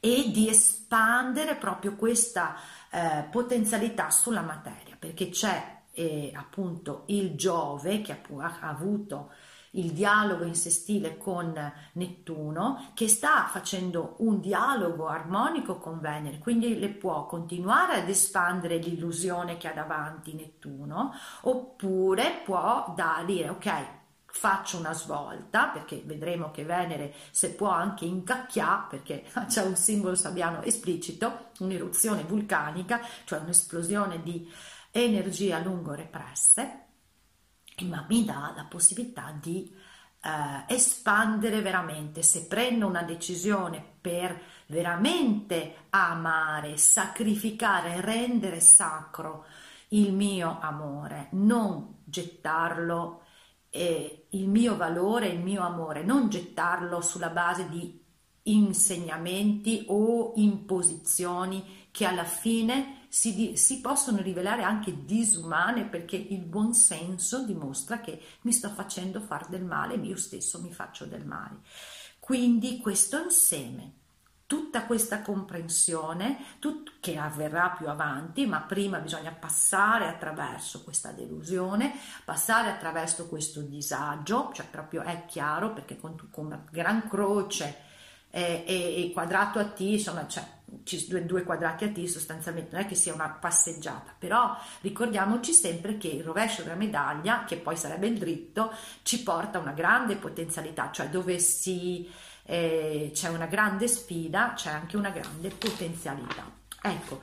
e 0.00 0.30
di 0.32 0.48
espandere 0.48 1.54
proprio 1.54 1.94
questa 1.94 2.56
eh, 2.90 3.28
potenzialità 3.30 4.10
sulla 4.10 4.42
materia, 4.42 4.96
perché 4.98 5.28
c'è 5.28 5.82
eh, 5.92 6.32
appunto 6.34 7.04
il 7.06 7.36
Giove 7.36 8.00
che 8.02 8.10
ha, 8.10 8.58
ha 8.60 8.68
avuto 8.68 9.30
il 9.76 9.92
dialogo 9.92 10.44
in 10.44 10.54
sestile 10.54 11.16
con 11.16 11.72
Nettuno, 11.92 12.90
che 12.94 13.08
sta 13.08 13.46
facendo 13.46 14.16
un 14.18 14.40
dialogo 14.40 15.06
armonico 15.06 15.78
con 15.78 16.00
Venere, 16.00 16.38
quindi 16.38 16.78
le 16.78 16.88
può 16.88 17.26
continuare 17.26 18.00
ad 18.00 18.08
espandere 18.08 18.76
l'illusione 18.78 19.56
che 19.56 19.68
ha 19.68 19.72
davanti 19.72 20.34
Nettuno, 20.34 21.12
oppure 21.42 22.42
può 22.44 22.92
da 22.96 23.22
dire 23.24 23.48
ok, 23.48 23.86
faccio 24.26 24.78
una 24.78 24.92
svolta 24.92 25.68
perché 25.68 26.02
vedremo 26.04 26.50
che 26.50 26.64
Venere 26.64 27.14
se 27.30 27.52
può 27.52 27.70
anche 27.70 28.04
incacchiare 28.04 28.86
perché 28.90 29.24
c'è 29.48 29.62
un 29.62 29.76
simbolo 29.76 30.14
sabbiano 30.14 30.62
esplicito, 30.62 31.50
un'eruzione 31.60 32.22
vulcanica, 32.24 33.00
cioè 33.24 33.40
un'esplosione 33.40 34.22
di 34.22 34.50
energie 34.90 35.52
a 35.52 35.58
lungo 35.58 35.94
represse 35.94 36.85
ma 37.84 38.04
mi 38.08 38.24
dà 38.24 38.52
la 38.56 38.64
possibilità 38.64 39.36
di 39.40 39.70
eh, 40.22 40.74
espandere 40.74 41.60
veramente. 41.60 42.22
Se 42.22 42.46
prendo 42.46 42.86
una 42.86 43.02
decisione 43.02 43.84
per 44.00 44.40
veramente 44.66 45.86
amare, 45.90 46.76
sacrificare, 46.76 48.00
rendere 48.00 48.60
sacro 48.60 49.44
il 49.88 50.12
mio 50.12 50.58
amore, 50.60 51.28
non 51.32 51.98
gettarlo, 52.04 53.22
eh, 53.70 54.26
il 54.30 54.48
mio 54.48 54.76
valore, 54.76 55.28
il 55.28 55.40
mio 55.40 55.62
amore, 55.62 56.02
non 56.02 56.28
gettarlo 56.28 57.00
sulla 57.00 57.30
base 57.30 57.68
di 57.68 58.02
insegnamenti 58.44 59.84
o 59.88 60.32
imposizioni 60.36 61.88
che 61.90 62.04
alla 62.04 62.24
fine 62.24 62.95
si, 63.08 63.56
si, 63.56 63.80
possono 63.80 64.20
rivelare 64.20 64.62
anche 64.62 65.04
disumane 65.04 65.84
perché 65.84 66.16
il 66.16 66.44
buon 66.44 66.74
senso 66.74 67.44
dimostra 67.44 68.00
che 68.00 68.20
mi 68.42 68.52
sto 68.52 68.70
facendo 68.70 69.20
fare 69.20 69.46
del 69.48 69.64
male, 69.64 69.94
io 69.94 70.16
stesso 70.16 70.60
mi 70.60 70.72
faccio 70.72 71.04
del 71.04 71.24
male. 71.24 71.60
Quindi 72.18 72.78
questo 72.78 73.22
insieme, 73.22 73.92
tutta 74.46 74.84
questa 74.84 75.22
comprensione 75.22 76.56
tut, 76.58 76.94
che 77.00 77.16
avverrà 77.18 77.70
più 77.70 77.88
avanti, 77.88 78.46
ma 78.46 78.60
prima 78.60 78.98
bisogna 78.98 79.32
passare 79.32 80.08
attraverso 80.08 80.82
questa 80.82 81.12
delusione, 81.12 81.92
passare 82.24 82.70
attraverso 82.70 83.28
questo 83.28 83.60
disagio, 83.60 84.50
cioè 84.52 84.66
proprio 84.66 85.02
è 85.02 85.24
chiaro 85.26 85.72
perché 85.72 85.96
con, 85.98 86.28
con 86.30 86.46
una 86.46 86.64
gran 86.70 87.08
croce 87.08 87.85
e, 88.36 88.64
e, 88.66 89.10
quadrato 89.14 89.58
a 89.58 89.64
T, 89.64 89.80
insomma, 89.80 90.26
cioè, 90.26 90.44
due, 91.08 91.24
due 91.24 91.42
quadrati 91.42 91.84
a 91.84 91.88
T 91.90 92.04
sostanzialmente 92.04 92.74
non 92.74 92.84
è 92.84 92.86
che 92.86 92.94
sia 92.94 93.14
una 93.14 93.30
passeggiata, 93.30 94.14
però 94.18 94.54
ricordiamoci 94.82 95.54
sempre 95.54 95.96
che 95.96 96.08
il 96.08 96.22
rovescio 96.22 96.60
della 96.60 96.74
medaglia, 96.74 97.44
che 97.44 97.56
poi 97.56 97.78
sarebbe 97.78 98.08
il 98.08 98.18
dritto, 98.18 98.70
ci 99.00 99.22
porta 99.22 99.56
a 99.56 99.62
una 99.62 99.72
grande 99.72 100.16
potenzialità, 100.16 100.90
cioè 100.90 101.08
dove 101.08 101.38
si, 101.38 102.10
eh, 102.44 103.10
c'è 103.14 103.28
una 103.28 103.46
grande 103.46 103.88
sfida, 103.88 104.52
c'è 104.54 104.70
anche 104.70 104.98
una 104.98 105.10
grande 105.10 105.48
potenzialità. 105.48 106.44
Ecco, 106.82 107.22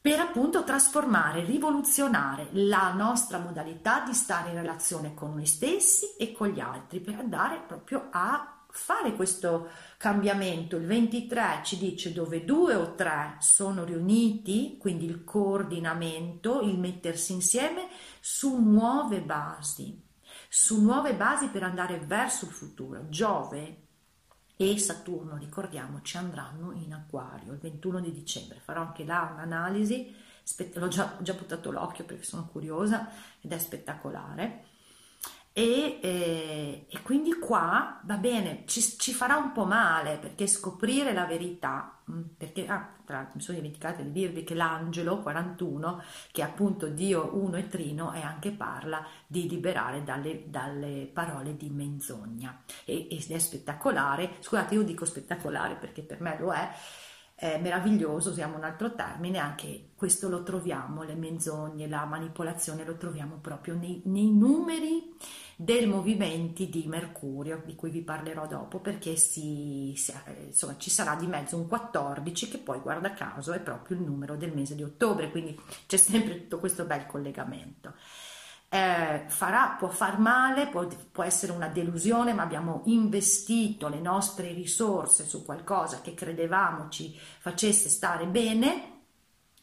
per 0.00 0.18
appunto 0.18 0.64
trasformare, 0.64 1.44
rivoluzionare 1.44 2.48
la 2.50 2.92
nostra 2.94 3.38
modalità 3.38 4.00
di 4.00 4.12
stare 4.12 4.48
in 4.48 4.56
relazione 4.56 5.14
con 5.14 5.34
noi 5.34 5.46
stessi 5.46 6.16
e 6.18 6.32
con 6.32 6.48
gli 6.48 6.58
altri, 6.58 6.98
per 6.98 7.14
andare 7.14 7.62
proprio 7.64 8.08
a 8.10 8.57
fare 8.78 9.14
questo 9.14 9.68
cambiamento. 9.98 10.76
Il 10.76 10.86
23 10.86 11.60
ci 11.64 11.76
dice 11.76 12.12
dove 12.12 12.44
due 12.44 12.74
o 12.74 12.94
tre 12.94 13.36
sono 13.40 13.84
riuniti, 13.84 14.76
quindi 14.78 15.04
il 15.04 15.24
coordinamento, 15.24 16.60
il 16.60 16.78
mettersi 16.78 17.32
insieme 17.32 17.88
su 18.20 18.56
nuove 18.62 19.20
basi, 19.20 20.00
su 20.48 20.80
nuove 20.80 21.14
basi 21.14 21.48
per 21.48 21.64
andare 21.64 21.98
verso 21.98 22.46
il 22.46 22.52
futuro. 22.52 23.08
Giove 23.08 23.82
e 24.56 24.78
Saturno, 24.78 25.36
ricordiamoci, 25.36 26.16
andranno 26.16 26.72
in 26.72 26.94
acquario 26.94 27.52
il 27.52 27.58
21 27.58 28.00
di 28.00 28.12
dicembre. 28.12 28.60
Farò 28.60 28.80
anche 28.82 29.04
là 29.04 29.30
un'analisi, 29.34 30.14
l'ho 30.74 30.88
già, 30.88 31.16
già 31.20 31.34
buttato 31.34 31.70
l'occhio 31.70 32.04
perché 32.04 32.24
sono 32.24 32.46
curiosa 32.46 33.10
ed 33.40 33.52
è 33.52 33.58
spettacolare 33.58 34.64
e, 35.58 35.98
eh, 36.00 36.86
e, 36.88 37.02
quindi 37.02 37.36
qua 37.36 38.00
va 38.04 38.16
bene, 38.16 38.62
ci, 38.66 38.80
ci, 38.80 39.12
farà 39.12 39.38
un 39.38 39.50
po' 39.50 39.64
male 39.64 40.16
perché 40.18 40.46
scoprire 40.46 41.12
la 41.12 41.24
verità, 41.24 41.98
mm, 42.08 42.22
perché 42.36 42.64
ah, 42.68 42.88
tra 43.04 43.16
l'altro 43.16 43.32
mi 43.34 43.42
sono 43.42 43.56
dimenticata 43.56 44.02
di 44.02 44.12
dirvi 44.12 44.44
che 44.44 44.54
l'angelo 44.54 45.18
41, 45.18 46.00
che 46.30 46.42
è 46.42 46.44
appunto 46.44 46.86
Dio 46.86 47.34
uno 47.34 47.56
e 47.56 47.66
trino, 47.66 48.12
e 48.12 48.20
anche 48.20 48.52
parla 48.52 49.04
di 49.26 49.48
liberare 49.48 50.04
dalle, 50.04 50.44
dalle 50.46 51.10
parole 51.12 51.56
di 51.56 51.70
menzogna. 51.70 52.62
E, 52.84 53.08
ed 53.10 53.28
è 53.28 53.38
spettacolare, 53.40 54.36
scusate 54.38 54.74
io 54.76 54.84
dico 54.84 55.04
spettacolare 55.04 55.74
perché 55.74 56.02
per 56.02 56.20
me 56.20 56.36
lo 56.38 56.52
è, 56.52 56.70
è 57.38 57.56
meraviglioso, 57.56 58.30
usiamo 58.30 58.56
un 58.56 58.64
altro 58.64 58.96
termine, 58.96 59.38
anche 59.38 59.90
questo 59.94 60.28
lo 60.28 60.42
troviamo, 60.42 61.04
le 61.04 61.14
menzogne, 61.14 61.86
la 61.86 62.04
manipolazione 62.04 62.84
lo 62.84 62.96
troviamo 62.96 63.36
proprio 63.36 63.76
nei, 63.76 64.02
nei 64.06 64.28
numeri 64.28 65.14
del 65.54 65.86
movimenti 65.86 66.68
di 66.68 66.86
Mercurio, 66.88 67.62
di 67.64 67.76
cui 67.76 67.90
vi 67.90 68.02
parlerò 68.02 68.48
dopo, 68.48 68.80
perché 68.80 69.14
si, 69.14 69.94
si, 69.96 70.12
insomma, 70.46 70.76
ci 70.78 70.90
sarà 70.90 71.14
di 71.14 71.28
mezzo 71.28 71.56
un 71.56 71.68
14 71.68 72.48
che 72.48 72.58
poi, 72.58 72.80
guarda 72.80 73.14
caso, 73.14 73.52
è 73.52 73.60
proprio 73.60 73.98
il 73.98 74.02
numero 74.02 74.34
del 74.34 74.52
mese 74.52 74.74
di 74.74 74.82
ottobre, 74.82 75.30
quindi 75.30 75.56
c'è 75.86 75.96
sempre 75.96 76.40
tutto 76.40 76.58
questo 76.58 76.86
bel 76.86 77.06
collegamento. 77.06 77.94
Eh, 78.70 79.24
farà, 79.28 79.76
può 79.78 79.88
far 79.88 80.18
male, 80.18 80.66
può, 80.68 80.86
può, 81.10 81.22
essere 81.22 81.52
una 81.52 81.68
delusione, 81.68 82.34
ma 82.34 82.42
abbiamo 82.42 82.82
investito 82.84 83.88
le 83.88 84.00
nostre 84.00 84.52
risorse 84.52 85.24
su 85.26 85.44
qualcosa 85.44 86.00
che 86.02 86.12
credevamo 86.14 86.88
ci 86.90 87.18
facesse 87.18 87.88
stare 87.88 88.26
bene 88.26 88.96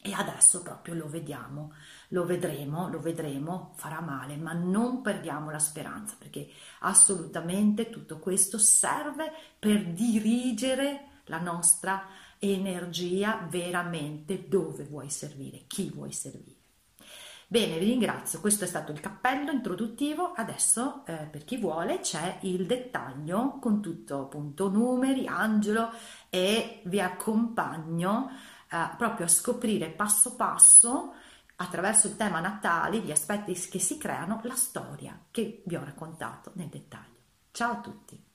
e 0.02 0.12
adesso 0.12 0.62
proprio 0.62 0.94
lo 0.94 1.08
vediamo 1.08 1.72
lo 2.08 2.24
vedremo, 2.24 2.88
lo 2.88 3.00
vedremo, 3.00 3.72
farà 3.76 4.00
male, 4.00 4.36
ma 4.36 4.52
non 4.52 5.02
perdiamo 5.02 5.50
la 5.50 5.58
speranza 5.58 6.14
perché 6.18 6.48
assolutamente 6.80 7.90
tutto 7.90 8.18
questo 8.18 8.58
serve 8.58 9.32
per 9.58 9.84
dirigere 9.92 11.22
la 11.24 11.40
nostra 11.40 12.06
energia 12.38 13.46
veramente 13.48 14.46
dove 14.46 14.84
vuoi 14.84 15.10
servire, 15.10 15.64
chi 15.66 15.90
vuoi 15.90 16.12
servire. 16.12 16.55
Bene, 17.48 17.78
vi 17.78 17.86
ringrazio, 17.86 18.40
questo 18.40 18.64
è 18.64 18.66
stato 18.66 18.90
il 18.90 18.98
cappello 18.98 19.52
introduttivo, 19.52 20.32
adesso 20.32 21.04
eh, 21.06 21.28
per 21.30 21.44
chi 21.44 21.58
vuole 21.58 22.00
c'è 22.00 22.38
il 22.40 22.66
dettaglio 22.66 23.60
con 23.60 23.80
tutto 23.80 24.22
appunto 24.22 24.68
numeri, 24.68 25.28
angelo 25.28 25.92
e 26.28 26.82
vi 26.86 27.00
accompagno 27.00 28.30
eh, 28.68 28.90
proprio 28.96 29.26
a 29.26 29.28
scoprire 29.28 29.90
passo 29.90 30.34
passo 30.34 31.14
attraverso 31.54 32.08
il 32.08 32.16
tema 32.16 32.40
natali, 32.40 33.02
gli 33.02 33.12
aspetti 33.12 33.52
che 33.52 33.78
si 33.78 33.96
creano, 33.96 34.40
la 34.42 34.56
storia 34.56 35.16
che 35.30 35.62
vi 35.66 35.76
ho 35.76 35.84
raccontato 35.84 36.50
nel 36.54 36.66
dettaglio. 36.66 37.14
Ciao 37.52 37.74
a 37.74 37.80
tutti! 37.80 38.25